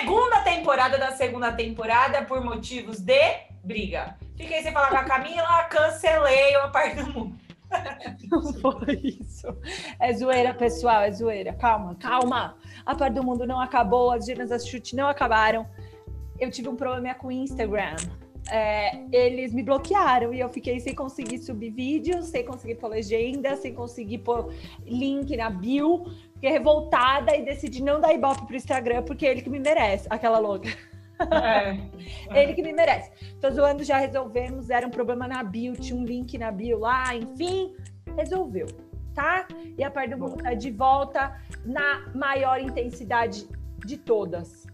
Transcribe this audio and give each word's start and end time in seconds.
Segunda 0.00 0.40
temporada 0.40 0.98
da 0.98 1.12
segunda 1.12 1.52
temporada 1.52 2.22
por 2.24 2.42
motivos 2.44 2.98
de 2.98 3.36
briga. 3.62 4.16
Fiquei 4.36 4.60
sem 4.60 4.72
falar 4.72 4.88
com 4.88 4.96
a 4.96 5.04
Camila, 5.04 5.64
cancelei 5.70 6.56
uma 6.56 6.68
parte 6.68 6.96
do 6.96 7.12
mundo. 7.12 7.36
Não 8.28 8.52
foi 8.54 9.00
isso. 9.20 9.46
É 10.00 10.12
zoeira, 10.12 10.52
pessoal, 10.52 11.02
é 11.02 11.12
zoeira. 11.12 11.52
Calma, 11.52 11.94
calma. 11.94 12.56
A 12.84 12.94
parte 12.96 13.14
do 13.14 13.22
mundo 13.22 13.46
não 13.46 13.60
acabou, 13.60 14.10
as 14.10 14.26
Ginas 14.26 14.50
da 14.50 14.58
Chute 14.58 14.96
não 14.96 15.06
acabaram. 15.06 15.64
Eu 16.40 16.50
tive 16.50 16.68
um 16.68 16.76
problema 16.76 17.14
com 17.14 17.28
o 17.28 17.32
Instagram. 17.32 17.94
É, 18.50 18.98
eles 19.12 19.54
me 19.54 19.62
bloquearam 19.62 20.34
e 20.34 20.40
eu 20.40 20.48
fiquei 20.48 20.78
sem 20.80 20.94
conseguir 20.94 21.38
subir 21.38 21.70
vídeos, 21.70 22.26
sem 22.26 22.44
conseguir 22.44 22.74
pôr 22.74 22.88
legenda, 22.88 23.56
sem 23.56 23.72
conseguir 23.72 24.18
pôr 24.18 24.52
link 24.84 25.34
na 25.36 25.48
bio. 25.50 26.04
Fiquei 26.44 26.58
revoltada 26.58 27.34
e 27.34 27.42
decidi 27.42 27.82
não 27.82 27.98
dar 27.98 28.12
ibope 28.12 28.46
pro 28.46 28.54
Instagram, 28.54 29.02
porque 29.04 29.26
é 29.26 29.30
ele 29.30 29.40
que 29.40 29.48
me 29.48 29.58
merece, 29.58 30.06
aquela 30.10 30.38
louca. 30.38 30.68
É. 31.42 31.78
ele 32.38 32.52
que 32.52 32.62
me 32.62 32.70
merece. 32.70 33.10
Tô 33.40 33.50
zoando, 33.50 33.82
já 33.82 33.96
resolvemos. 33.96 34.68
Era 34.68 34.86
um 34.86 34.90
problema 34.90 35.26
na 35.26 35.42
bio, 35.42 35.72
tinha 35.72 35.98
um 35.98 36.04
link 36.04 36.36
na 36.36 36.52
bio 36.52 36.80
lá, 36.80 37.16
enfim, 37.16 37.74
resolveu, 38.14 38.66
tá? 39.14 39.48
E 39.78 39.82
a 39.82 39.90
parte 39.90 40.10
do 40.10 40.18
mundo 40.18 40.42
tá 40.42 40.52
de 40.52 40.70
volta 40.70 41.34
na 41.64 42.12
maior 42.14 42.60
intensidade 42.60 43.48
de 43.78 43.96
todas. 43.96 44.66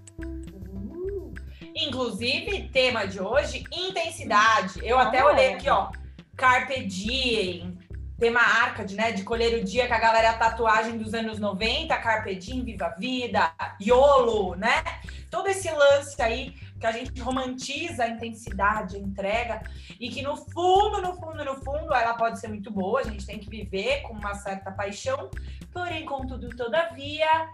Inclusive, 1.72 2.68
tema 2.70 3.06
de 3.06 3.22
hoje, 3.22 3.62
intensidade. 3.70 4.80
Eu 4.82 4.98
até 4.98 5.24
olhei 5.24 5.54
aqui, 5.54 5.70
ó. 5.70 5.92
Carpe 6.36 6.84
diem, 6.84 7.78
tema 8.20 8.40
Arcade, 8.40 8.94
né? 8.94 9.10
De 9.10 9.24
colher 9.24 9.58
o 9.60 9.64
dia 9.64 9.86
que 9.86 9.92
a 9.92 9.98
galera 9.98 10.34
tatuagem 10.34 10.98
dos 10.98 11.14
anos 11.14 11.38
90, 11.38 11.96
Carpe 11.96 12.36
diem, 12.36 12.62
Viva 12.62 12.94
Vida, 12.98 13.50
YOLO, 13.80 14.54
né? 14.54 14.84
Todo 15.30 15.48
esse 15.48 15.70
lance 15.70 16.20
aí 16.20 16.54
que 16.78 16.86
a 16.86 16.92
gente 16.92 17.18
romantiza 17.20 18.04
a 18.04 18.08
intensidade, 18.08 18.96
a 18.96 18.98
entrega, 18.98 19.62
e 19.98 20.08
que 20.10 20.22
no 20.22 20.36
fundo, 20.36 21.00
no 21.00 21.14
fundo, 21.14 21.44
no 21.44 21.56
fundo, 21.56 21.92
ela 21.94 22.14
pode 22.14 22.38
ser 22.38 22.48
muito 22.48 22.70
boa, 22.70 23.00
a 23.00 23.04
gente 23.04 23.26
tem 23.26 23.38
que 23.38 23.50
viver 23.50 24.02
com 24.02 24.14
uma 24.14 24.34
certa 24.34 24.70
paixão, 24.70 25.30
porém, 25.72 26.04
contudo, 26.04 26.48
todavia, 26.50 27.48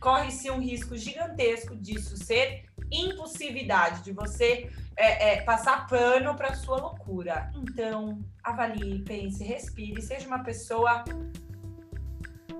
corre-se 0.00 0.50
um 0.50 0.60
risco 0.60 0.96
gigantesco 0.96 1.76
disso 1.76 2.16
ser 2.16 2.64
impulsividade, 2.92 4.02
de 4.02 4.12
você 4.12 4.70
é, 4.96 5.34
é, 5.34 5.42
passar 5.42 5.86
pano 5.86 6.34
para 6.34 6.54
sua 6.54 6.76
loucura. 6.78 7.50
Então, 7.54 8.22
avalie, 8.42 9.02
pense, 9.02 9.42
respire, 9.42 10.00
seja 10.02 10.26
uma 10.26 10.42
pessoa 10.42 11.04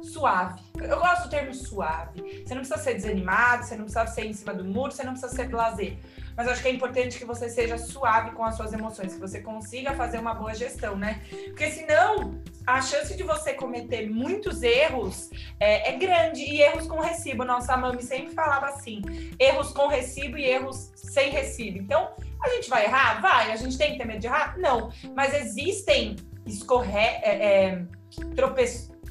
suave. 0.02 0.61
Eu 0.80 0.98
gosto 0.98 1.24
do 1.24 1.30
termo 1.30 1.55
suave. 1.55 2.44
Você 2.44 2.55
não 2.55 2.62
precisa 2.62 2.78
ser 2.78 2.94
desanimado, 2.94 3.64
você 3.64 3.77
não 3.77 3.84
precisa 3.84 4.06
ser 4.06 4.24
em 4.24 4.33
cima 4.33 4.52
do 4.52 4.64
muro, 4.64 4.91
você 4.91 5.05
não 5.05 5.12
precisa 5.12 5.33
ser 5.33 5.48
blazer. 5.48 5.97
Mas 6.36 6.48
acho 6.48 6.62
que 6.62 6.69
é 6.69 6.72
importante 6.72 7.19
que 7.19 7.24
você 7.24 7.48
seja 7.48 7.78
suave 7.78 8.33
com 8.33 8.44
as 8.44 8.56
suas 8.56 8.72
emoções, 8.72 9.14
que 9.14 9.20
você 9.20 9.41
consiga 9.41 9.94
fazer 9.94 10.19
uma 10.19 10.34
boa 10.34 10.55
gestão, 10.55 10.96
né? 10.96 11.22
Porque 11.46 11.70
senão 11.70 12.42
a 12.66 12.80
chance 12.80 13.16
de 13.16 13.22
você 13.22 13.55
cometer 13.55 14.08
muitos 14.08 14.62
erros 14.62 15.30
é, 15.58 15.91
é, 15.91 15.96
grande 15.96 16.42
e 16.42 16.60
erros 16.60 16.86
com 16.86 17.00
recibo. 17.00 17.44
Nossa 17.44 17.77
mãe 17.77 18.00
sempre 18.00 18.34
falava 18.34 18.66
assim: 18.66 19.02
erros 19.38 19.72
com 19.72 19.88
recibo 19.88 20.38
e 20.38 20.44
erros 20.44 20.92
sem 20.94 21.30
recibo. 21.30 21.78
Então, 21.78 22.10
a 22.42 22.48
gente 22.50 22.68
vai 22.68 22.84
errar? 22.84 23.20
Vai. 23.20 23.52
A 23.52 23.56
gente 23.56 23.77
tem 23.77 23.92
que 23.92 23.98
ter 23.98 24.06
medo 24.06 24.20
de 24.20 24.27
errar? 24.27 24.56
Não. 24.58 24.92
Mas 25.14 25.34
existem 25.34 26.16
escorre... 26.46 26.98
É, 26.98 27.22
é, 27.24 27.84
trope... 28.34 28.64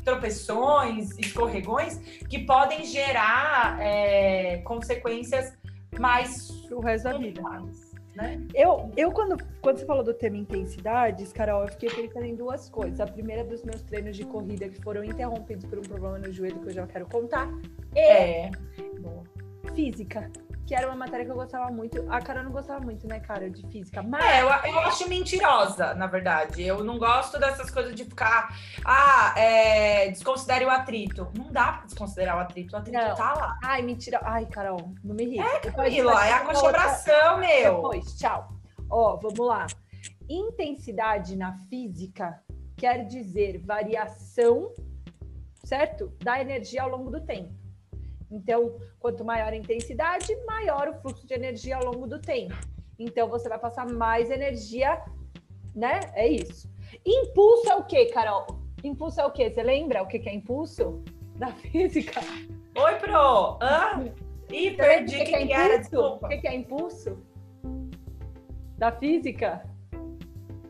tropeções, 0.04 1.18
escorregões 1.18 1.98
que 2.30 2.40
podem 2.40 2.86
gerar 2.86 3.78
é, 3.82 4.58
consequências 4.64 5.54
mais 6.00 6.50
o 6.72 6.80
resto 6.80 7.06
da 7.06 7.18
vida. 7.18 7.42
Né? 8.16 8.46
Eu, 8.54 8.92
eu 8.98 9.12
quando, 9.12 9.38
quando 9.62 9.78
você 9.78 9.86
falou 9.86 10.04
do 10.04 10.14
tema 10.14 10.36
intensidades, 10.36 11.32
Carol, 11.32 11.64
eu 11.64 11.70
fiquei 11.70 11.90
pensando 11.90 12.26
em 12.26 12.36
duas 12.36 12.70
coisas. 12.70 13.00
A 13.00 13.08
primeira 13.08 13.44
dos 13.44 13.64
meus 13.64 13.82
treinos 13.82 14.18
de 14.18 14.26
corrida 14.26 14.68
que 14.68 14.82
foram 14.82 15.04
interrompidos 15.04 15.66
por 15.66 15.80
um 15.80 15.84
problema 15.84 16.20
no 16.20 16.32
joelho 16.32 16.60
que 16.60 16.68
eu 16.68 16.74
já 16.74 16.88
quero 16.88 17.08
contar. 17.08 17.50
É. 17.96 18.52
Bom, 19.00 19.24
física 19.74 20.30
que 20.66 20.76
era 20.76 20.88
uma 20.88 20.96
matéria 20.96 21.26
que 21.26 21.32
eu 21.32 21.36
gostava 21.36 21.70
muito. 21.72 22.06
A 22.10 22.22
Carol 22.22 22.44
não 22.44 22.52
gostava 22.52 22.80
muito, 22.80 23.08
né, 23.08 23.20
cara, 23.20 23.50
de 23.50 23.66
física. 23.68 24.02
Mas... 24.02 24.24
É, 24.24 24.42
eu, 24.42 24.48
eu 24.48 24.80
acho 24.80 25.08
mentirosa, 25.10 25.94
na 25.96 26.08
verdade. 26.08 26.64
Eu 26.64 26.84
não 26.84 26.98
gosto 26.98 27.40
dessas 27.40 27.70
coisas 27.70 27.94
de 27.94 28.06
ficar. 28.06 28.56
Ah, 28.86 29.34
é, 29.38 30.10
desconsidere 30.10 30.66
o 30.66 30.70
atrito. 30.70 31.28
Não 31.38 31.52
dá 31.52 31.74
pra 31.74 31.86
desconsiderar 31.86 32.38
o 32.38 32.40
atrito. 32.40 32.76
O 32.76 32.80
atrito 32.80 32.98
não. 32.98 33.16
tá 33.16 33.34
lá. 33.34 33.60
Ai, 33.64 33.82
mentira. 33.82 34.20
Ai, 34.24 34.46
Carol, 34.46 34.94
não 35.04 35.16
me 35.16 35.26
irrita. 35.26 35.44
É, 35.44 35.72
Camila, 35.72 36.26
é 36.26 36.34
a 36.34 36.40
conchebração, 36.46 37.38
meu. 37.38 37.76
Depois, 37.76 38.18
tchau. 38.18 38.54
Ó, 38.90 39.18
vamos 39.18 39.46
lá. 39.46 39.68
Intensidade 40.30 41.36
na 41.36 41.54
física 41.70 42.42
quer 42.78 43.06
dizer 43.06 43.60
variação, 43.60 44.72
certo? 45.64 46.14
Da 46.24 46.42
energia 46.42 46.84
ao 46.84 46.90
longo 46.90 47.12
do 47.12 47.22
tempo. 47.22 47.61
Então, 48.32 48.80
quanto 49.00 49.26
maior 49.26 49.52
a 49.52 49.56
intensidade, 49.56 50.34
maior 50.46 50.88
o 50.88 50.94
fluxo 51.02 51.28
de 51.28 51.34
energia 51.34 51.76
ao 51.76 51.84
longo 51.84 52.08
do 52.08 52.20
tempo. 52.20 52.56
Então, 52.98 53.28
você 53.28 53.50
vai 53.50 53.60
passar 53.60 53.86
mais 53.88 54.32
energia, 54.32 55.04
né? 55.76 56.00
É 56.14 56.28
isso. 56.28 56.72
Impulso 57.06 57.70
é 57.70 57.76
o 57.76 57.84
quê, 57.84 58.06
Carol? 58.06 58.48
Impulso 58.84 59.20
é 59.20 59.26
o 59.26 59.32
quê? 59.32 59.50
Você 59.50 59.62
lembra 59.62 60.02
o 60.02 60.08
que 60.08 60.18
é 60.30 60.34
impulso? 60.34 61.04
Da 61.36 61.48
física? 61.72 62.22
Oi, 62.78 62.96
Pro! 62.96 63.60
Hã? 63.62 64.06
Ih, 64.50 64.72
perdi 64.72 65.16
o 65.16 65.20
que, 65.20 65.26
que, 65.26 65.36
é 65.36 65.52
era, 65.52 65.78
desculpa. 65.80 66.28
O 66.28 66.30
que 66.30 66.48
é 66.48 66.56
impulso? 66.56 67.18
Da 68.78 68.92
física? 68.92 69.64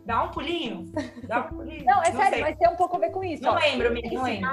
Dá 0.06 0.24
um 0.24 0.32
pulinho. 0.32 0.92
Dá 1.28 1.42
um 1.42 1.48
pulinho. 1.50 1.86
Não, 1.86 2.04
é 2.04 2.12
não 2.12 2.20
sério, 2.20 2.34
sei. 2.34 2.42
mas 2.42 2.58
tem 2.58 2.70
um 2.70 2.76
pouco 2.76 2.98
a 2.98 3.00
ver 3.00 3.12
com 3.12 3.24
isso. 3.24 3.44
Não 3.44 3.54
ó. 3.54 3.56
lembro, 3.56 3.94
não 4.12 4.24
lembro. 4.24 4.50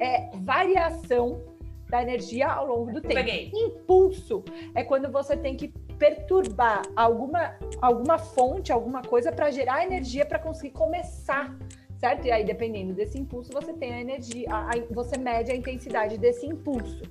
É 0.00 0.30
variação 0.36 1.42
da 1.88 2.02
energia 2.02 2.48
ao 2.48 2.66
longo 2.66 2.92
do 2.92 3.00
tempo. 3.00 3.14
Peguei. 3.14 3.50
Impulso 3.54 4.44
é 4.74 4.84
quando 4.84 5.10
você 5.10 5.36
tem 5.36 5.56
que 5.56 5.68
perturbar 5.98 6.82
alguma, 6.94 7.56
alguma 7.80 8.18
fonte, 8.18 8.72
alguma 8.72 9.02
coisa 9.02 9.32
para 9.32 9.50
gerar 9.50 9.84
energia 9.84 10.24
para 10.24 10.38
conseguir 10.38 10.72
começar, 10.72 11.56
certo? 11.96 12.26
E 12.26 12.30
aí, 12.30 12.44
dependendo 12.44 12.92
desse 12.92 13.18
impulso, 13.18 13.50
você 13.52 13.72
tem 13.72 13.92
a 13.92 14.00
energia, 14.00 14.46
a, 14.50 14.70
a, 14.70 14.72
você 14.90 15.18
mede 15.18 15.50
a 15.50 15.56
intensidade 15.56 16.16
desse 16.16 16.46
impulso. 16.46 17.02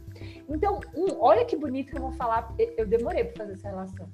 Então, 0.49 0.79
um, 0.95 1.19
olha 1.19 1.43
que 1.43 1.55
bonito 1.55 1.91
que 1.91 1.97
eu 1.97 2.01
vou 2.01 2.13
falar, 2.13 2.55
eu 2.77 2.85
demorei 2.85 3.25
para 3.25 3.45
fazer 3.45 3.53
essa 3.53 3.69
relação. 3.69 4.09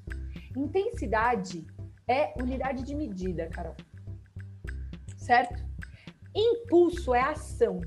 Intensidade 0.57 1.65
é 2.07 2.33
unidade 2.41 2.83
de 2.83 2.95
medida, 2.95 3.47
Carol. 3.47 3.75
Certo? 5.15 5.63
Impulso 6.35 7.13
é 7.13 7.21
ação. 7.21 7.79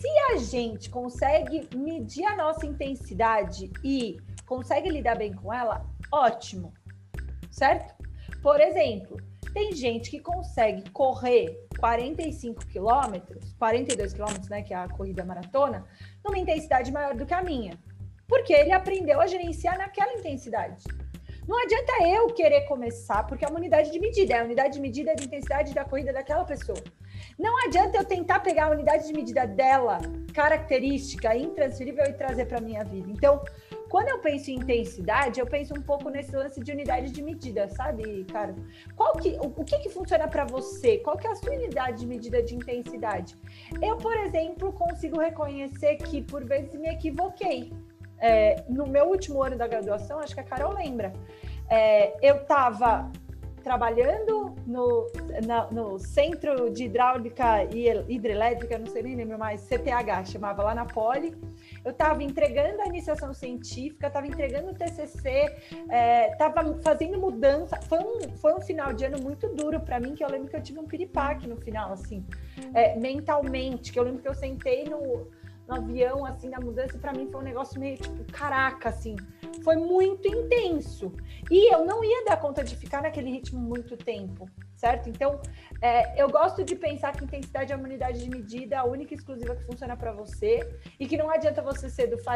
Se 0.00 0.08
a 0.32 0.36
gente 0.38 0.88
consegue 0.88 1.68
medir 1.76 2.24
a 2.24 2.34
nossa 2.34 2.64
intensidade 2.64 3.70
e 3.84 4.18
consegue 4.46 4.88
lidar 4.88 5.14
bem 5.14 5.34
com 5.34 5.52
ela, 5.52 5.84
ótimo, 6.10 6.72
certo? 7.50 7.94
Por 8.42 8.58
exemplo, 8.62 9.18
tem 9.52 9.74
gente 9.74 10.10
que 10.10 10.18
consegue 10.18 10.88
correr 10.88 11.68
45 11.78 12.64
quilômetros, 12.68 13.52
42 13.58 14.14
quilômetros, 14.14 14.48
né, 14.48 14.62
que 14.62 14.72
é 14.72 14.78
a 14.78 14.88
corrida 14.88 15.22
maratona, 15.22 15.84
numa 16.24 16.38
intensidade 16.38 16.90
maior 16.90 17.14
do 17.14 17.26
que 17.26 17.34
a 17.34 17.42
minha, 17.42 17.78
porque 18.26 18.54
ele 18.54 18.72
aprendeu 18.72 19.20
a 19.20 19.26
gerenciar 19.26 19.76
naquela 19.76 20.14
intensidade. 20.14 20.82
Não 21.46 21.62
adianta 21.62 22.08
eu 22.08 22.28
querer 22.28 22.62
começar, 22.62 23.26
porque 23.26 23.44
é 23.44 23.48
uma 23.48 23.58
unidade 23.58 23.90
de 23.90 24.00
medida, 24.00 24.32
é 24.32 24.40
a 24.40 24.44
unidade 24.44 24.74
de 24.74 24.80
medida 24.80 25.14
de 25.14 25.26
intensidade 25.26 25.74
da 25.74 25.84
corrida 25.84 26.10
daquela 26.10 26.44
pessoa. 26.44 26.82
Não 27.38 27.56
adianta 27.64 27.96
eu 27.96 28.04
tentar 28.04 28.40
pegar 28.40 28.66
a 28.66 28.70
unidade 28.70 29.06
de 29.06 29.12
medida 29.12 29.46
dela, 29.46 29.98
característica, 30.34 31.34
intransferível, 31.36 32.04
e 32.04 32.12
trazer 32.12 32.46
para 32.46 32.60
minha 32.60 32.84
vida. 32.84 33.10
Então, 33.10 33.42
quando 33.88 34.08
eu 34.08 34.18
penso 34.20 34.50
em 34.50 34.54
intensidade, 34.54 35.40
eu 35.40 35.46
penso 35.46 35.74
um 35.74 35.82
pouco 35.82 36.08
nesse 36.10 36.34
lance 36.34 36.60
de 36.60 36.70
unidade 36.70 37.10
de 37.10 37.22
medida, 37.22 37.68
sabe, 37.68 38.24
cara? 38.24 38.54
Qual 38.94 39.16
que, 39.16 39.30
o, 39.30 39.46
o 39.60 39.64
que, 39.64 39.78
que 39.80 39.88
funciona 39.88 40.28
para 40.28 40.44
você? 40.44 40.98
Qual 40.98 41.16
que 41.16 41.26
é 41.26 41.30
a 41.30 41.34
sua 41.34 41.52
unidade 41.52 42.00
de 42.00 42.06
medida 42.06 42.40
de 42.42 42.54
intensidade? 42.54 43.36
Eu, 43.82 43.96
por 43.96 44.16
exemplo, 44.16 44.72
consigo 44.72 45.18
reconhecer 45.18 45.96
que 45.96 46.22
por 46.22 46.44
vezes 46.44 46.72
me 46.74 46.88
equivoquei. 46.88 47.72
É, 48.22 48.62
no 48.68 48.86
meu 48.86 49.06
último 49.06 49.42
ano 49.42 49.56
da 49.56 49.66
graduação, 49.66 50.18
acho 50.20 50.34
que 50.34 50.40
a 50.40 50.44
Carol 50.44 50.74
lembra, 50.74 51.10
é, 51.70 52.14
eu 52.20 52.36
estava 52.36 53.10
trabalhando 53.60 54.54
no, 54.66 55.06
na, 55.46 55.70
no 55.70 55.98
Centro 55.98 56.70
de 56.70 56.84
Hidráulica 56.84 57.64
e 57.64 57.88
Hidrelétrica, 58.08 58.78
não 58.78 58.86
sei 58.86 59.02
nem 59.02 59.16
lembro 59.16 59.38
mais, 59.38 59.60
CTH, 59.62 60.30
chamava 60.30 60.62
lá 60.62 60.74
na 60.74 60.84
Poli. 60.84 61.34
Eu 61.84 61.92
estava 61.92 62.22
entregando 62.22 62.80
a 62.82 62.86
iniciação 62.86 63.32
científica, 63.32 64.06
estava 64.08 64.26
entregando 64.26 64.70
o 64.70 64.74
TCC, 64.74 65.54
estava 66.32 66.60
é, 66.60 66.82
fazendo 66.82 67.18
mudança. 67.18 67.80
Foi 67.82 67.98
um, 67.98 68.36
foi 68.36 68.54
um 68.54 68.60
final 68.60 68.92
de 68.92 69.04
ano 69.04 69.22
muito 69.22 69.48
duro 69.48 69.80
para 69.80 70.00
mim, 70.00 70.14
que 70.14 70.24
eu 70.24 70.28
lembro 70.28 70.48
que 70.48 70.56
eu 70.56 70.62
tive 70.62 70.78
um 70.78 70.86
piripaque 70.86 71.46
no 71.46 71.56
final, 71.56 71.92
assim, 71.92 72.24
é, 72.74 72.96
mentalmente, 72.96 73.92
que 73.92 73.98
eu 73.98 74.02
lembro 74.02 74.22
que 74.22 74.28
eu 74.28 74.34
sentei 74.34 74.84
no 74.84 75.28
no 75.70 75.76
avião, 75.76 76.26
assim, 76.26 76.48
na 76.48 76.58
mudança, 76.58 76.98
para 76.98 77.12
mim 77.12 77.28
foi 77.30 77.40
um 77.40 77.44
negócio 77.44 77.78
meio 77.78 77.96
tipo, 77.96 78.24
caraca, 78.32 78.88
assim, 78.88 79.14
foi 79.62 79.76
muito 79.76 80.26
intenso. 80.26 81.12
E 81.50 81.72
eu 81.72 81.84
não 81.84 82.04
ia 82.04 82.24
dar 82.24 82.36
conta 82.36 82.62
de 82.62 82.76
ficar 82.76 83.02
naquele 83.02 83.30
ritmo 83.30 83.60
muito 83.60 83.96
tempo, 83.96 84.48
certo? 84.80 85.10
Então, 85.10 85.38
é, 85.82 86.20
eu 86.20 86.28
gosto 86.30 86.64
de 86.64 86.74
pensar 86.74 87.12
que 87.12 87.22
intensidade 87.22 87.70
é 87.70 87.76
uma 87.76 87.84
unidade 87.84 88.24
de 88.24 88.30
medida, 88.30 88.80
a 88.80 88.84
única 88.84 89.12
e 89.12 89.16
exclusiva 89.16 89.54
que 89.54 89.64
funciona 89.64 89.94
para 89.94 90.10
você, 90.10 90.66
e 90.98 91.06
que 91.06 91.18
não 91.18 91.30
adianta 91.30 91.60
você 91.60 91.90
ser 91.90 92.06
do 92.06 92.16
5 92.16 92.28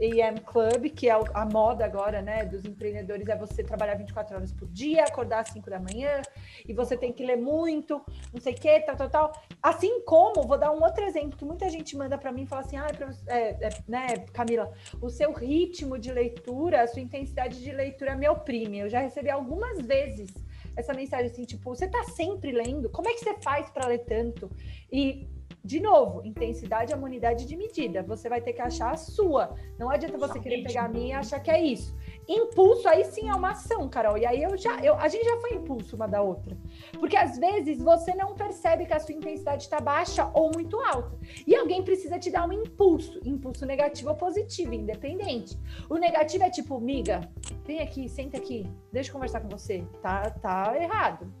AM 0.00 0.40
Club, 0.40 0.90
que 0.90 1.08
é 1.08 1.12
a 1.12 1.44
moda 1.46 1.84
agora, 1.84 2.20
né, 2.20 2.44
dos 2.44 2.64
empreendedores, 2.64 3.28
é 3.28 3.36
você 3.36 3.62
trabalhar 3.62 3.94
24 3.94 4.36
horas 4.36 4.52
por 4.52 4.68
dia, 4.68 5.04
acordar 5.04 5.42
às 5.42 5.50
5 5.50 5.70
da 5.70 5.78
manhã, 5.78 6.20
e 6.68 6.74
você 6.74 6.96
tem 6.96 7.12
que 7.12 7.24
ler 7.24 7.36
muito, 7.36 8.04
não 8.32 8.40
sei 8.40 8.54
o 8.54 8.56
que, 8.56 8.80
tal, 8.80 8.96
tal, 8.96 9.10
tal. 9.10 9.32
Assim 9.62 10.02
como, 10.04 10.42
vou 10.42 10.58
dar 10.58 10.72
um 10.72 10.82
outro 10.82 11.04
exemplo, 11.04 11.38
que 11.38 11.44
muita 11.44 11.70
gente 11.70 11.96
manda 11.96 12.18
para 12.18 12.32
mim 12.32 12.42
e 12.42 12.46
fala 12.46 12.62
assim, 12.62 12.76
ah, 12.76 12.88
é, 13.28 13.68
é, 13.68 13.68
né, 13.86 14.06
Camila, 14.32 14.72
o 15.00 15.08
seu 15.08 15.32
ritmo 15.32 15.96
de 15.96 16.10
leitura, 16.10 16.82
a 16.82 16.86
sua 16.88 17.00
intensidade 17.00 17.62
de 17.62 17.70
leitura 17.70 18.16
me 18.16 18.28
oprime. 18.28 18.80
Eu 18.80 18.88
já 18.88 18.98
recebi 18.98 19.30
algumas 19.30 19.80
vezes 19.82 20.32
essa 20.76 20.92
mensagem 20.94 21.26
assim, 21.26 21.44
tipo, 21.44 21.74
você 21.74 21.86
tá 21.88 22.04
sempre 22.04 22.52
lendo? 22.52 22.88
Como 22.90 23.08
é 23.08 23.12
que 23.12 23.20
você 23.20 23.34
faz 23.42 23.70
para 23.70 23.86
ler 23.86 24.04
tanto? 24.04 24.50
E 24.90 25.28
de 25.64 25.78
novo, 25.78 26.24
intensidade 26.24 26.92
é 26.92 26.96
uma 26.96 27.06
unidade 27.06 27.46
de 27.46 27.56
medida. 27.56 28.02
Você 28.02 28.28
vai 28.28 28.40
ter 28.40 28.52
que 28.52 28.60
achar 28.60 28.92
a 28.92 28.96
sua. 28.96 29.54
Não 29.78 29.90
adianta 29.90 30.18
você 30.18 30.40
querer 30.40 30.64
pegar 30.64 30.86
a 30.86 30.88
minha 30.88 31.08
e 31.08 31.12
achar 31.12 31.38
que 31.38 31.50
é 31.50 31.62
isso. 31.62 31.96
Impulso 32.28 32.88
aí 32.88 33.04
sim 33.04 33.28
é 33.28 33.34
uma 33.34 33.50
ação, 33.50 33.88
Carol. 33.88 34.16
E 34.16 34.24
aí 34.24 34.42
eu 34.42 34.56
já, 34.56 34.78
eu, 34.80 34.94
a 34.94 35.08
gente 35.08 35.24
já 35.24 35.40
foi 35.40 35.54
impulso 35.54 35.96
uma 35.96 36.06
da 36.06 36.22
outra. 36.22 36.56
Porque 36.98 37.16
às 37.16 37.38
vezes 37.38 37.78
você 37.78 38.14
não 38.14 38.34
percebe 38.34 38.86
que 38.86 38.92
a 38.92 39.00
sua 39.00 39.14
intensidade 39.14 39.64
está 39.64 39.80
baixa 39.80 40.30
ou 40.32 40.50
muito 40.52 40.78
alta. 40.80 41.18
E 41.46 41.54
alguém 41.54 41.82
precisa 41.82 42.18
te 42.18 42.30
dar 42.30 42.48
um 42.48 42.52
impulso, 42.52 43.20
impulso 43.24 43.66
negativo 43.66 44.10
ou 44.10 44.16
positivo, 44.16 44.72
independente. 44.72 45.58
O 45.90 45.96
negativo 45.96 46.44
é 46.44 46.50
tipo, 46.50 46.80
miga, 46.80 47.28
vem 47.64 47.80
aqui, 47.80 48.08
senta 48.08 48.36
aqui, 48.36 48.68
deixa 48.92 49.10
eu 49.10 49.14
conversar 49.14 49.40
com 49.40 49.48
você. 49.48 49.84
Tá, 50.00 50.30
tá 50.30 50.74
errado. 50.80 51.32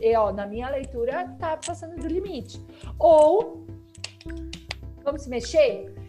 E, 0.00 0.16
ó, 0.16 0.32
na 0.32 0.46
minha 0.46 0.68
leitura, 0.70 1.28
tá 1.38 1.58
passando 1.58 1.96
do 1.96 2.08
limite. 2.08 2.64
Ou 2.98 3.66
vamos 5.04 5.22
se 5.22 5.28
mexer? 5.28 5.99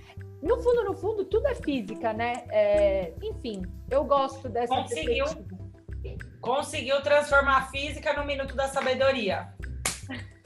No 0.42 0.62
fundo, 0.62 0.84
no 0.84 0.94
fundo, 0.96 1.26
tudo 1.26 1.48
é 1.48 1.56
física, 1.56 2.14
né? 2.14 2.44
É, 2.50 3.14
enfim, 3.22 3.62
eu 3.90 4.04
gosto 4.04 4.50
dessa 4.50 4.74
Conseguiu, 4.74 5.26
conseguiu 6.40 7.02
transformar 7.02 7.58
a 7.58 7.62
física 7.68 8.14
no 8.14 8.26
minuto 8.26 8.56
da 8.56 8.68
sabedoria. 8.68 9.54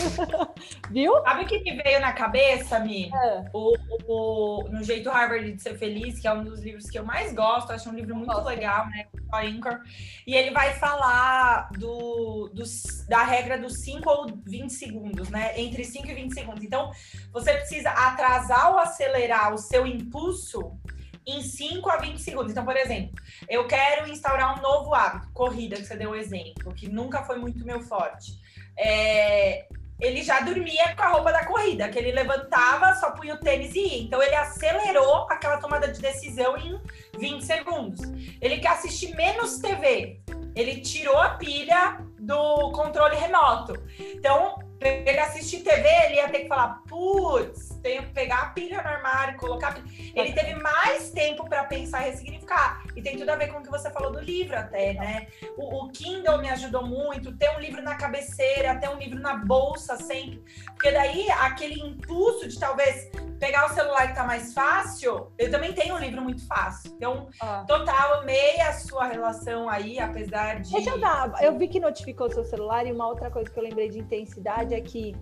Viu? 0.91 1.13
Sabe 1.23 1.43
o 1.43 1.47
que 1.47 1.59
me 1.59 1.81
veio 1.81 1.99
na 1.99 2.13
cabeça, 2.13 2.79
Mi? 2.79 3.11
É. 3.13 3.45
O, 3.53 3.75
o, 4.07 4.63
no 4.69 4.83
Jeito 4.83 5.09
Harvard 5.09 5.51
de 5.51 5.61
Ser 5.61 5.77
Feliz, 5.77 6.19
que 6.19 6.27
é 6.27 6.33
um 6.33 6.43
dos 6.43 6.61
livros 6.61 6.89
que 6.89 6.97
eu 6.97 7.05
mais 7.05 7.33
gosto, 7.33 7.71
acho 7.71 7.89
um 7.89 7.93
livro 7.93 8.15
muito 8.15 8.31
Nossa. 8.31 8.47
legal, 8.47 8.87
né? 8.87 9.05
O 9.13 9.35
Anchor. 9.35 9.81
E 10.25 10.35
ele 10.35 10.51
vai 10.51 10.73
falar 10.73 11.69
do, 11.73 12.49
do, 12.53 12.63
da 13.07 13.23
regra 13.23 13.57
dos 13.57 13.79
5 13.79 14.09
ou 14.09 14.27
20 14.45 14.71
segundos, 14.71 15.29
né? 15.29 15.59
Entre 15.59 15.83
5 15.83 16.07
e 16.07 16.13
20 16.13 16.33
segundos. 16.33 16.63
Então, 16.63 16.91
você 17.31 17.53
precisa 17.53 17.89
atrasar 17.89 18.71
ou 18.71 18.79
acelerar 18.79 19.53
o 19.53 19.57
seu 19.57 19.85
impulso 19.85 20.77
em 21.25 21.41
5 21.41 21.89
a 21.89 21.97
20 21.97 22.21
segundos. 22.21 22.51
Então, 22.51 22.63
por 22.63 22.77
exemplo, 22.77 23.15
eu 23.49 23.67
quero 23.67 24.07
instaurar 24.09 24.57
um 24.57 24.61
novo 24.61 24.93
hábito, 24.93 25.31
corrida, 25.33 25.75
que 25.75 25.85
você 25.85 25.95
deu 25.95 26.11
o 26.11 26.13
um 26.13 26.15
exemplo, 26.15 26.73
que 26.73 26.87
nunca 26.87 27.23
foi 27.23 27.37
muito 27.37 27.65
meu 27.65 27.81
forte. 27.81 28.39
É, 28.77 29.67
ele 29.99 30.23
já 30.23 30.41
dormia 30.41 30.95
com 30.95 31.03
a 31.03 31.07
roupa 31.09 31.31
da 31.31 31.45
corrida, 31.45 31.89
que 31.89 31.97
ele 31.97 32.11
levantava, 32.11 32.95
só 32.95 33.11
punha 33.11 33.35
o 33.35 33.39
tênis 33.39 33.73
e 33.75 33.79
ia. 33.79 34.03
Então 34.03 34.21
ele 34.21 34.35
acelerou 34.35 35.27
aquela 35.29 35.57
tomada 35.57 35.87
de 35.87 36.01
decisão 36.01 36.57
em 36.57 36.79
20 37.17 37.41
segundos. 37.43 38.01
Ele 38.41 38.57
quer 38.57 38.69
assistir 38.69 39.15
menos 39.15 39.57
TV. 39.59 40.19
Ele 40.55 40.81
tirou 40.81 41.17
a 41.17 41.31
pilha 41.31 41.99
do 42.19 42.71
controle 42.71 43.15
remoto. 43.15 43.73
Então, 43.99 44.57
ele 44.79 45.19
assistir 45.19 45.59
TV, 45.59 45.87
ele 46.05 46.15
ia 46.15 46.29
ter 46.29 46.41
que 46.41 46.47
falar, 46.47 46.81
putz, 46.95 47.77
tenho 47.83 48.03
que 48.03 48.13
pegar 48.13 48.41
a 48.41 48.45
pilha 48.51 48.81
no 48.81 48.87
armário, 48.87 49.37
colocar. 49.37 49.75
Ele 50.15 50.31
teve 50.31 50.55
mais 50.55 51.11
tempo 51.11 51.43
para 51.43 51.65
pensar 51.65 52.07
e 52.07 52.11
ressignificar. 52.11 52.81
E 52.95 53.01
tem 53.01 53.17
tudo 53.17 53.29
a 53.31 53.35
ver 53.35 53.49
com 53.49 53.59
o 53.59 53.63
que 53.63 53.69
você 53.69 53.91
falou 53.91 54.13
do 54.13 54.21
livro, 54.21 54.57
até, 54.57 54.93
né? 54.93 55.27
O, 55.57 55.83
o, 55.83 55.89
Kindle 55.89 56.37
me 56.37 56.49
ajudou 56.49 56.87
muito, 56.87 57.35
ter 57.35 57.49
um 57.49 57.59
livro 57.59 57.81
na 57.81 57.95
cabeceira, 57.95 58.79
ter 58.79 58.87
um 58.87 58.97
livro 58.97 59.19
na 59.19 59.35
bolsa 59.35 59.97
sempre. 59.97 60.41
Porque 60.67 60.89
daí 60.89 61.29
aquele 61.31 61.81
impulso 61.81 62.47
de 62.47 62.57
talvez 62.57 63.11
pegar 63.41 63.65
o 63.65 63.73
celular 63.73 64.07
que 64.07 64.15
tá 64.15 64.23
mais 64.23 64.53
fácil, 64.53 65.33
eu 65.37 65.51
também 65.51 65.73
tenho 65.73 65.95
um 65.95 65.99
livro 65.99 66.21
muito 66.21 66.47
fácil. 66.47 66.93
Então, 66.95 67.27
ah. 67.41 67.65
total, 67.67 68.21
amei 68.21 68.61
a 68.61 68.71
sua 68.71 69.05
relação 69.07 69.67
aí, 69.67 69.99
apesar 69.99 70.61
de. 70.61 70.71
Deixa 70.71 70.91
eu 70.91 70.99
dar. 71.01 71.43
Eu 71.43 71.57
vi 71.57 71.67
que 71.67 71.79
notificou 71.81 72.27
o 72.27 72.31
seu 72.31 72.45
celular 72.45 72.87
e 72.87 72.93
uma 72.93 73.05
outra 73.05 73.29
coisa 73.29 73.51
que 73.51 73.59
eu 73.59 73.63
lembrei 73.63 73.89
de 73.89 73.99
intensidade 73.99 74.73
é 74.73 74.79
que. 74.79 75.13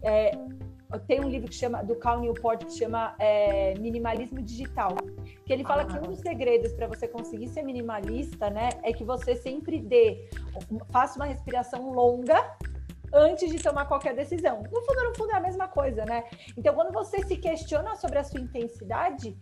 É, 0.00 0.30
tem 1.06 1.20
um 1.20 1.28
livro 1.28 1.48
que 1.48 1.54
chama 1.54 1.82
do 1.82 1.94
Cal 1.96 2.20
Newport 2.20 2.64
que 2.64 2.72
chama 2.72 3.14
é, 3.18 3.74
Minimalismo 3.78 4.40
Digital, 4.40 4.96
que 5.44 5.52
ele 5.52 5.64
fala 5.64 5.82
ah. 5.82 5.84
que 5.84 5.98
um 5.98 6.10
dos 6.10 6.20
segredos 6.20 6.72
para 6.72 6.86
você 6.86 7.06
conseguir 7.06 7.48
ser 7.48 7.62
minimalista, 7.62 8.48
né, 8.48 8.70
é 8.82 8.92
que 8.92 9.04
você 9.04 9.36
sempre 9.36 9.80
dê, 9.80 10.28
faça 10.90 11.16
uma 11.16 11.26
respiração 11.26 11.92
longa 11.92 12.56
antes 13.12 13.50
de 13.50 13.62
tomar 13.62 13.86
qualquer 13.86 14.14
decisão. 14.14 14.62
No 14.62 14.82
fundo, 14.82 15.04
no 15.04 15.16
fundo 15.16 15.32
é 15.32 15.36
a 15.36 15.40
mesma 15.40 15.68
coisa, 15.68 16.04
né? 16.04 16.24
Então, 16.56 16.74
quando 16.74 16.92
você 16.92 17.22
se 17.24 17.36
questiona 17.36 17.96
sobre 17.96 18.18
a 18.18 18.24
sua 18.24 18.40
intensidade, 18.40 19.36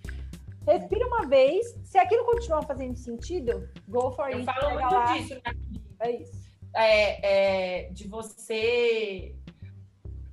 respira 0.67 1.07
uma 1.07 1.27
vez. 1.27 1.77
Se 1.85 1.99
aquilo 1.99 2.25
continuar 2.25 2.63
fazendo 2.63 2.97
sentido, 2.97 3.69
go 3.89 4.13
for 4.13 4.31
Eu 4.31 4.39
it. 4.39 4.47
Eu 4.47 4.55
falo 4.55 4.71
muito 4.71 4.95
lá. 4.95 5.17
disso, 5.17 5.35
né? 5.35 5.53
É 6.01 6.11
isso. 6.11 6.47
É, 6.75 7.87
é, 7.87 7.91
de 7.91 8.07
você 8.07 9.35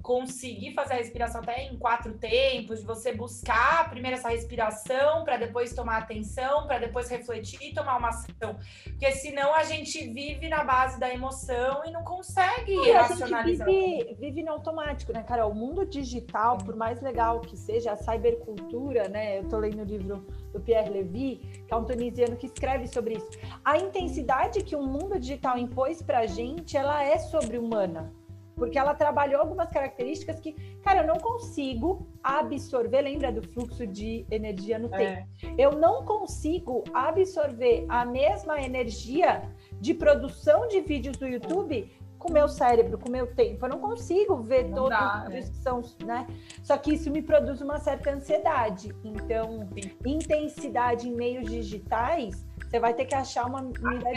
conseguir 0.04 0.74
fazer 0.74 0.96
a 0.96 0.98
respiração 0.98 1.40
até 1.40 1.64
em 1.64 1.78
quatro 1.78 2.14
tempos, 2.14 2.82
de 2.82 2.86
você 2.86 3.14
buscar 3.14 3.90
primeiro 3.90 4.18
essa 4.18 4.28
respiração 4.28 5.24
para 5.24 5.38
depois 5.38 5.74
tomar 5.74 6.00
atenção, 6.00 6.68
para 6.68 6.78
depois 6.78 7.10
refletir 7.10 7.58
e 7.62 7.74
tomar 7.74 7.98
uma 7.98 8.10
ação. 8.10 8.58
Porque 8.84 9.10
senão 9.14 9.56
a 9.56 9.64
gente 9.64 10.06
vive 10.10 10.50
na 10.50 10.62
base 10.66 11.00
da 11.00 11.10
emoção 11.10 11.86
e 11.86 11.92
não 11.92 12.04
consegue 12.04 12.74
e 12.74 12.92
racionalizar. 12.92 13.66
A 13.66 13.72
gente 13.72 14.04
vive, 14.04 14.16
vive 14.16 14.44
no 14.44 14.52
automático, 14.52 15.14
né, 15.14 15.24
cara? 15.24 15.48
O 15.48 15.56
mundo 15.56 15.86
digital, 15.86 16.58
por 16.58 16.76
mais 16.76 17.02
legal 17.02 17.40
que 17.40 17.56
seja, 17.56 17.94
a 17.94 17.96
cybercultura, 17.96 19.08
né? 19.08 19.40
Eu 19.40 19.48
tô 19.48 19.58
lendo 19.58 19.82
o 19.82 19.86
livro 19.86 20.28
do 20.52 20.60
Pierre 20.60 20.90
Levy, 20.90 21.38
que 21.66 21.74
é 21.74 21.78
um 21.78 21.86
tunisiano 21.86 22.36
que 22.36 22.48
escreve 22.48 22.88
sobre 22.88 23.16
isso. 23.16 23.30
A 23.64 23.78
intensidade 23.78 24.64
que 24.64 24.76
o 24.76 24.84
mundo 24.84 25.18
digital 25.18 25.58
impôs 25.58 26.02
pra 26.02 26.26
gente, 26.26 26.76
ela 26.76 27.02
é 27.02 27.18
sobre-humana 27.18 28.14
porque 28.56 28.78
ela 28.78 28.94
trabalhou 28.94 29.42
algumas 29.42 29.70
características 29.70 30.40
que, 30.40 30.54
cara, 30.82 31.02
eu 31.02 31.08
não 31.08 31.18
consigo 31.18 32.08
absorver. 32.24 33.02
Lembra 33.02 33.32
do 33.32 33.42
fluxo 33.50 33.86
de 33.86 34.26
energia 34.30 34.78
no 34.78 34.90
tempo? 34.90 35.28
É. 35.44 35.56
Eu 35.58 35.72
não 35.72 36.06
consigo 36.06 36.84
absorver 36.94 37.86
a 37.90 38.06
mesma 38.06 38.62
energia 38.62 39.44
de 39.80 39.94
produção 39.94 40.68
de 40.68 40.82
vídeos 40.82 41.18
do 41.18 41.28
YouTube 41.28 41.92
com 42.20 42.30
o 42.30 42.34
meu 42.34 42.48
cérebro, 42.48 42.98
com 42.98 43.10
o 43.10 43.12
meu 43.12 43.28
tempo. 43.36 43.66
Eu 43.66 43.70
não 43.70 43.80
consigo 43.80 44.38
ver 44.38 44.70
não 44.70 44.84
todos 44.84 44.98
dá, 44.98 45.28
os 45.28 45.50
que 45.50 45.56
são, 45.58 45.82
né? 46.06 46.26
Só 46.64 46.78
que 46.78 46.94
isso 46.94 47.12
me 47.12 47.22
produz 47.22 47.60
uma 47.60 47.80
certa 47.80 48.12
ansiedade. 48.12 48.96
Então, 49.04 49.68
Sim. 49.74 49.92
intensidade 50.06 51.10
em 51.10 51.14
meios 51.14 51.50
digitais, 51.50 52.48
você 52.64 52.80
vai 52.80 52.94
ter 52.94 53.06
que 53.06 53.16
achar 53.16 53.46
uma 53.46 53.62
medida 53.62 54.10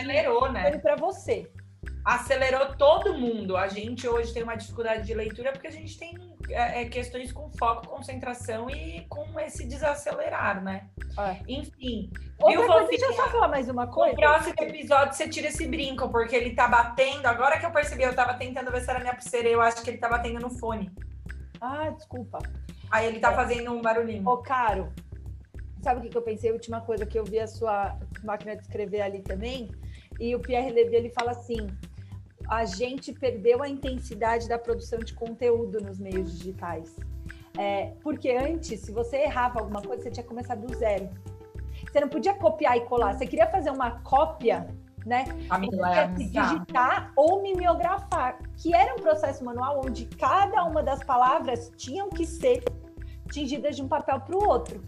né? 0.52 0.78
para 0.78 0.94
você 0.94 1.50
acelerou 2.06 2.76
todo 2.76 3.18
mundo. 3.18 3.56
A 3.56 3.66
gente 3.66 4.06
hoje 4.06 4.32
tem 4.32 4.44
uma 4.44 4.54
dificuldade 4.54 5.04
de 5.04 5.12
leitura 5.12 5.50
porque 5.50 5.66
a 5.66 5.72
gente 5.72 5.98
tem 5.98 6.14
é, 6.48 6.82
é 6.82 6.84
questões 6.84 7.32
com 7.32 7.50
foco, 7.50 7.88
concentração 7.88 8.70
e 8.70 9.04
com 9.08 9.38
esse 9.40 9.66
desacelerar, 9.66 10.62
né? 10.62 10.88
É. 11.18 11.38
Enfim. 11.48 12.12
Outra 12.38 12.60
viu, 12.60 12.66
coisa, 12.68 12.88
deixa 12.88 13.06
eu 13.06 13.12
só 13.12 13.28
falar 13.28 13.48
mais 13.48 13.68
uma 13.68 13.88
coisa. 13.88 14.12
No 14.12 14.20
próximo 14.20 14.54
episódio 14.56 15.14
você 15.14 15.28
tira 15.28 15.48
esse 15.48 15.66
brinco, 15.66 16.08
porque 16.08 16.36
ele 16.36 16.54
tá 16.54 16.68
batendo. 16.68 17.26
Agora 17.26 17.58
que 17.58 17.66
eu 17.66 17.72
percebi, 17.72 18.04
eu 18.04 18.14
tava 18.14 18.34
tentando 18.34 18.70
ver 18.70 18.82
se 18.82 18.90
era 18.90 19.00
minha 19.00 19.14
pulseira, 19.14 19.48
eu 19.48 19.60
acho 19.60 19.82
que 19.82 19.90
ele 19.90 19.98
tá 19.98 20.08
batendo 20.08 20.38
no 20.38 20.50
fone. 20.50 20.92
Ah, 21.60 21.90
desculpa. 21.90 22.38
Aí 22.88 23.06
ele 23.06 23.18
tá 23.18 23.32
é. 23.32 23.34
fazendo 23.34 23.72
um 23.72 23.82
barulhinho. 23.82 24.28
Ô, 24.28 24.36
Caro, 24.36 24.92
sabe 25.82 25.98
o 25.98 26.02
que, 26.04 26.10
que 26.10 26.16
eu 26.16 26.22
pensei? 26.22 26.50
A 26.50 26.52
última 26.52 26.80
coisa 26.82 27.04
que 27.04 27.18
eu 27.18 27.24
vi 27.24 27.40
a 27.40 27.48
sua 27.48 27.98
máquina 28.22 28.54
de 28.54 28.62
escrever 28.62 29.00
ali 29.00 29.22
também. 29.22 29.72
E 30.20 30.36
o 30.36 30.38
Pierre 30.38 30.70
Levy, 30.70 30.94
ele 30.94 31.10
fala 31.10 31.32
assim: 31.32 31.66
a 32.48 32.64
gente 32.64 33.12
perdeu 33.12 33.62
a 33.62 33.68
intensidade 33.68 34.48
da 34.48 34.58
produção 34.58 34.98
de 35.00 35.14
conteúdo 35.14 35.80
nos 35.80 35.98
meios 35.98 36.38
digitais. 36.38 36.96
É, 37.58 37.92
porque 38.02 38.30
antes, 38.30 38.80
se 38.80 38.92
você 38.92 39.18
errava 39.18 39.60
alguma 39.60 39.80
coisa, 39.80 40.02
você 40.02 40.10
tinha 40.10 40.22
que 40.22 40.28
começar 40.28 40.54
do 40.54 40.74
zero. 40.74 41.08
Você 41.90 42.00
não 42.00 42.08
podia 42.08 42.34
copiar 42.34 42.76
e 42.76 42.82
colar. 42.82 43.14
Você 43.14 43.26
queria 43.26 43.46
fazer 43.46 43.70
uma 43.70 44.00
cópia, 44.00 44.68
né? 45.04 45.24
Você 45.48 46.24
digitar 46.24 47.12
ou 47.16 47.42
mimeografar, 47.42 48.38
que 48.56 48.74
era 48.74 48.94
um 48.94 48.98
processo 48.98 49.44
manual 49.44 49.82
onde 49.84 50.06
cada 50.06 50.64
uma 50.64 50.82
das 50.82 51.02
palavras 51.02 51.72
tinham 51.76 52.08
que 52.10 52.26
ser 52.26 52.62
tingidas 53.30 53.76
de 53.76 53.82
um 53.82 53.88
papel 53.88 54.20
para 54.20 54.36
o 54.36 54.48
outro. 54.48 54.82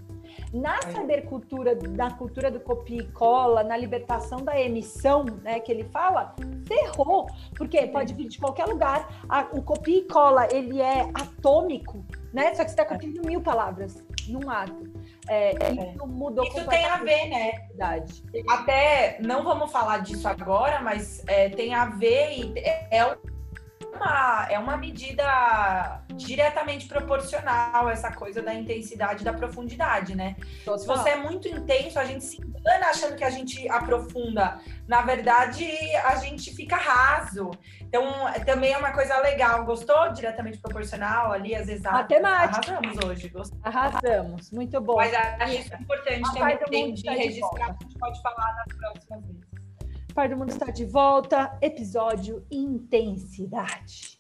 Na 0.53 0.81
cybercultura, 0.83 1.79
na 1.91 2.11
cultura 2.11 2.51
do 2.51 2.61
copia 2.61 3.03
e 3.03 3.07
cola, 3.13 3.63
na 3.63 3.77
libertação 3.77 4.39
da 4.43 4.59
emissão, 4.61 5.25
né, 5.43 5.61
que 5.61 5.71
ele 5.71 5.85
fala, 5.85 6.35
ferrou, 6.67 7.27
porque 7.57 7.87
pode 7.87 8.15
vir 8.15 8.29
de 8.29 8.39
qualquer 8.39 8.67
lugar. 8.67 9.25
A, 9.29 9.49
o 9.53 9.63
copia 9.63 9.99
e 9.99 10.05
cola, 10.05 10.49
ele 10.53 10.81
é 10.81 11.09
atômico, 11.15 12.05
né? 12.33 12.55
Só 12.55 12.65
que 12.65 12.71
você 12.71 12.81
está 12.81 12.85
copiando 12.85 13.25
mil 13.27 13.41
palavras 13.41 14.05
num 14.29 14.49
ato. 14.51 14.89
É, 15.29 15.51
é. 15.51 15.91
Isso 15.93 16.07
mudou 16.07 16.45
Isso 16.45 16.67
tem 16.67 16.85
a 16.85 16.97
ver, 16.99 17.29
né? 17.29 17.53
Verdade. 17.69 18.25
Até, 18.49 19.19
não 19.21 19.43
vamos 19.43 19.71
falar 19.71 19.99
disso 19.99 20.27
agora, 20.29 20.81
mas 20.81 21.23
é, 21.27 21.49
tem 21.49 21.75
a 21.75 21.87
ver 21.87 22.33
e 22.33 22.59
é, 22.59 22.99
é 22.99 23.19
uma, 23.99 24.47
é 24.51 24.59
uma 24.59 24.77
medida 24.77 26.01
diretamente 26.15 26.87
proporcional 26.87 27.89
essa 27.91 28.13
coisa 28.13 28.43
da 28.43 28.55
intensidade 28.55 29.23
e 29.23 29.25
da 29.25 29.33
profundidade, 29.33 30.15
né? 30.15 30.37
Total. 30.65 30.79
Se 30.79 30.87
você 30.87 31.11
é 31.11 31.17
muito 31.17 31.49
intenso, 31.49 31.99
a 31.99 32.05
gente 32.05 32.25
se 32.25 32.41
engana 32.41 32.87
achando 32.87 33.17
que 33.17 33.25
a 33.25 33.31
gente 33.31 33.69
aprofunda. 33.69 34.59
Na 34.87 35.03
verdade, 35.03 35.67
a 36.05 36.17
gente 36.17 36.55
fica 36.55 36.77
raso. 36.77 37.51
Então, 37.81 38.05
também 38.45 38.73
é 38.73 38.79
uma 38.79 38.93
coisa 38.93 39.19
legal. 39.21 39.65
Gostou? 39.65 40.13
Diretamente 40.13 40.59
proporcional 40.59 41.33
ali, 41.33 41.55
às 41.55 41.67
vezes. 41.67 41.83
Matemática. 41.83 42.73
Arrasamos 42.73 43.05
hoje. 43.05 43.29
Gostou? 43.29 43.59
Arrasamos. 43.63 44.51
Muito 44.51 44.81
bom. 44.81 44.97
Mas 44.97 45.13
acho 45.15 45.75
importante 45.83 46.33
também 46.59 46.95
de 46.95 47.09
registrar. 47.09 47.71
A 47.71 47.83
gente 47.83 47.99
pode 47.99 48.23
falar 48.23 48.55
nas 48.57 48.77
próximas 48.77 49.25
vezes. 49.27 49.58
Pai 50.19 50.29
do 50.29 50.37
Mundo 50.37 50.51
está 50.51 50.73
de 50.73 50.85
volta, 50.85 51.57
episódio 51.63 52.45
Intensidade. 52.51 54.18